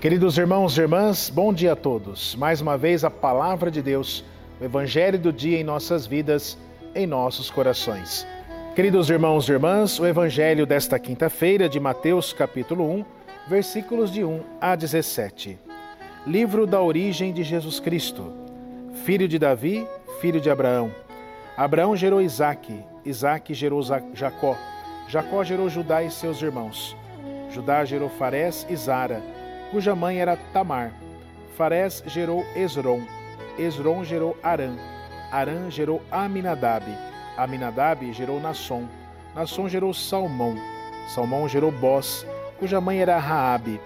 [0.00, 2.36] Queridos irmãos e irmãs, bom dia a todos.
[2.36, 4.24] Mais uma vez a palavra de Deus,
[4.60, 6.56] o evangelho do dia em nossas vidas,
[6.94, 8.24] em nossos corações.
[8.76, 13.04] Queridos irmãos e irmãs, o evangelho desta quinta-feira de Mateus, capítulo 1,
[13.48, 15.58] versículos de 1 a 17.
[16.24, 18.32] Livro da origem de Jesus Cristo.
[19.04, 19.84] Filho de Davi,
[20.20, 20.92] filho de Abraão.
[21.56, 23.82] Abraão gerou Isaque, Isaque gerou
[24.14, 24.56] Jacó.
[25.08, 26.96] Jacó gerou Judá e seus irmãos.
[27.50, 29.37] Judá gerou Farés e Zara
[29.70, 30.92] cuja mãe era Tamar.
[31.56, 33.02] Farés gerou Esron,
[33.58, 34.76] Esron gerou Arã,
[35.32, 36.84] Arã gerou Aminadab,
[37.36, 38.84] Aminadab gerou Nasson,
[39.34, 40.54] Nasson gerou Salmão,
[41.08, 42.24] Salmão gerou Bós,
[42.58, 43.80] cuja mãe era Raabe,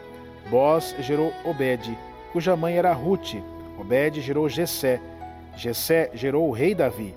[0.51, 1.97] Bós gerou Obed,
[2.33, 3.37] cuja mãe era Ruth,
[3.79, 5.01] Obed gerou Jessé,
[5.57, 7.15] Jessé gerou o rei Davi.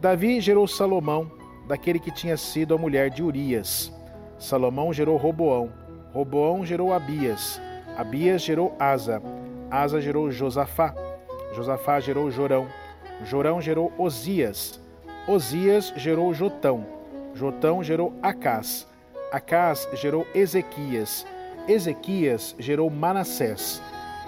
[0.00, 1.30] Davi gerou Salomão,
[1.66, 3.92] daquele que tinha sido a mulher de Urias.
[4.38, 5.70] Salomão gerou Roboão,
[6.12, 7.60] Roboão gerou Abias,
[7.96, 9.22] Abias gerou Asa,
[9.70, 10.94] Asa gerou Josafá,
[11.54, 12.66] Josafá gerou Jorão,
[13.24, 14.80] Jorão gerou Osias,
[15.28, 16.84] Osias gerou Jotão,
[17.34, 18.86] Jotão gerou Acás,
[19.30, 21.24] Acás gerou Ezequias,
[21.68, 23.80] Ezequias gerou Manassés,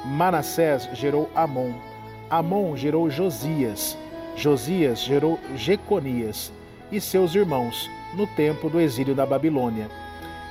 [0.05, 1.73] Manassés gerou Amon,
[2.30, 3.98] Amon gerou Josias,
[4.36, 6.53] Josias gerou Jeconias
[6.92, 9.89] e seus irmãos no tempo do exílio da Babilônia.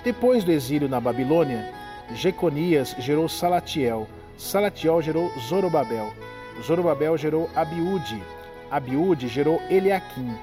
[0.03, 1.73] Depois do exílio na Babilônia,
[2.13, 6.13] Jeconias gerou Salatiel, Salatiel gerou Zorobabel,
[6.61, 8.21] Zorobabel gerou Abiúde,
[8.69, 10.35] Abiúde gerou Eliaquim,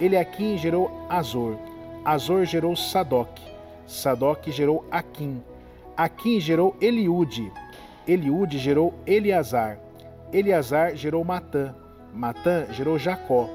[0.00, 1.56] Eliaquim gerou Azor,
[2.04, 3.38] Azor gerou Sadoc,
[3.86, 5.42] Sadoc gerou Aquim,
[5.96, 7.50] Aquim gerou Eliúde,
[8.06, 9.78] Eliúde gerou Eleazar,
[10.32, 11.74] Eleazar gerou Matã,
[12.12, 13.48] Matã gerou Jacó,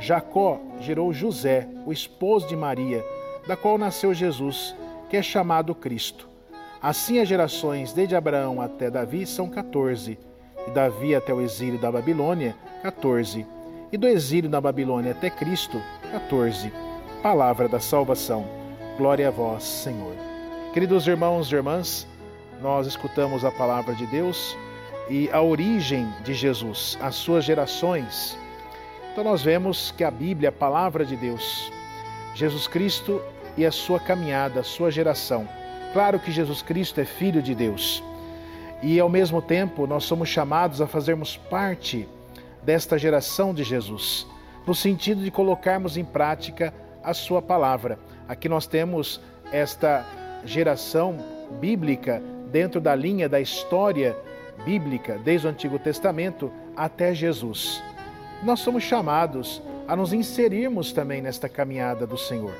[0.00, 3.04] Jacó gerou José, o esposo de Maria,
[3.46, 4.74] da qual nasceu Jesus,
[5.08, 6.33] que é chamado Cristo.
[6.84, 10.18] Assim, as gerações desde Abraão até Davi são 14,
[10.68, 13.46] e Davi até o exílio da Babilônia, 14,
[13.90, 15.80] e do exílio da Babilônia até Cristo,
[16.12, 16.70] 14.
[17.22, 18.44] Palavra da salvação.
[18.98, 20.14] Glória a vós, Senhor.
[20.74, 22.06] Queridos irmãos e irmãs,
[22.60, 24.54] nós escutamos a palavra de Deus
[25.08, 28.36] e a origem de Jesus, as suas gerações.
[29.10, 31.72] Então nós vemos que a Bíblia, a palavra de Deus,
[32.34, 33.22] Jesus Cristo
[33.56, 35.48] e a sua caminhada, a sua geração,
[35.94, 38.02] Claro que Jesus Cristo é Filho de Deus
[38.82, 42.08] e, ao mesmo tempo, nós somos chamados a fazermos parte
[42.64, 44.26] desta geração de Jesus,
[44.66, 47.96] no sentido de colocarmos em prática a Sua palavra.
[48.26, 49.20] Aqui nós temos
[49.52, 50.04] esta
[50.44, 51.16] geração
[51.60, 54.16] bíblica dentro da linha da história
[54.64, 57.80] bíblica, desde o Antigo Testamento até Jesus.
[58.42, 62.56] Nós somos chamados a nos inserirmos também nesta caminhada do Senhor,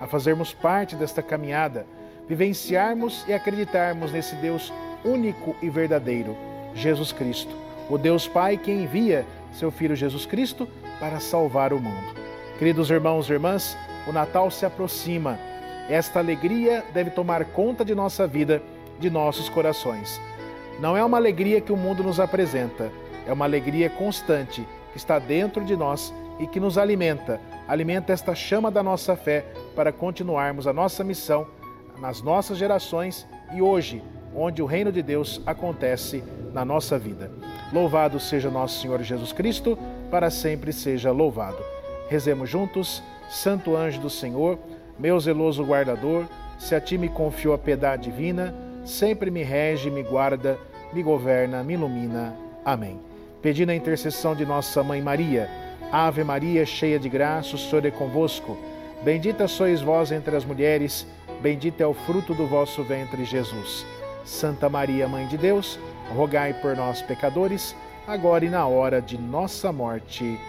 [0.00, 1.86] a fazermos parte desta caminhada
[2.28, 4.72] vivenciarmos e acreditarmos nesse Deus
[5.04, 6.36] único e verdadeiro,
[6.74, 7.54] Jesus Cristo,
[7.88, 10.68] o Deus Pai que envia seu Filho Jesus Cristo
[10.98, 12.14] para salvar o mundo.
[12.58, 13.76] Queridos irmãos e irmãs,
[14.06, 15.38] o Natal se aproxima.
[15.88, 18.62] Esta alegria deve tomar conta de nossa vida,
[18.98, 20.20] de nossos corações.
[20.80, 22.90] Não é uma alegria que o mundo nos apresenta,
[23.26, 28.34] é uma alegria constante que está dentro de nós e que nos alimenta, alimenta esta
[28.34, 29.44] chama da nossa fé
[29.76, 31.46] para continuarmos a nossa missão
[32.00, 34.02] nas nossas gerações e hoje,
[34.34, 36.22] onde o reino de Deus acontece
[36.52, 37.30] na nossa vida.
[37.72, 39.78] Louvado seja nosso Senhor Jesus Cristo,
[40.10, 41.58] para sempre seja louvado.
[42.08, 44.58] Rezemos juntos, Santo anjo do Senhor,
[44.98, 46.26] meu zeloso guardador,
[46.58, 48.54] se a ti me confio a piedade divina,
[48.84, 50.58] sempre me rege, me guarda,
[50.92, 52.34] me governa, me ilumina.
[52.64, 53.00] Amém.
[53.42, 55.50] Pedindo a intercessão de nossa mãe Maria,
[55.90, 58.56] Ave Maria, cheia de graça, o Senhor é convosco.
[59.02, 61.06] Bendita sois vós entre as mulheres,
[61.44, 63.84] Bendito é o fruto do vosso ventre, Jesus.
[64.24, 65.78] Santa Maria, Mãe de Deus,
[66.16, 70.40] rogai por nós, pecadores, agora e na hora de nossa morte.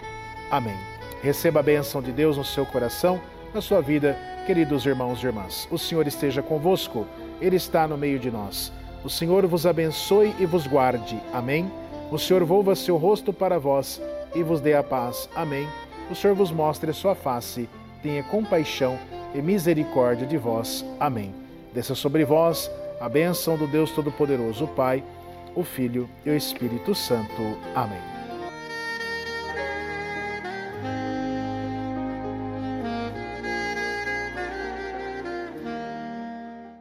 [0.50, 0.78] Amém.
[1.22, 3.20] Receba a bênção de Deus no seu coração,
[3.52, 4.16] na sua vida,
[4.46, 5.68] queridos irmãos e irmãs.
[5.70, 7.06] O Senhor esteja convosco,
[7.42, 8.72] Ele está no meio de nós.
[9.04, 11.20] O Senhor vos abençoe e vos guarde.
[11.30, 11.70] Amém.
[12.10, 14.00] O Senhor volva seu rosto para vós
[14.34, 15.28] e vos dê a paz.
[15.36, 15.68] Amém.
[16.10, 17.68] O Senhor vos mostre a sua face,
[18.02, 18.98] tenha compaixão
[19.36, 20.84] e misericórdia de vós.
[20.98, 21.34] Amém.
[21.72, 25.04] Desça sobre vós a bênção do Deus Todo-Poderoso, o Pai,
[25.54, 27.42] o Filho e o Espírito Santo.
[27.74, 28.15] Amém.